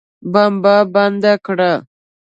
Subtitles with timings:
[0.33, 1.71] بمبه بنده کړه.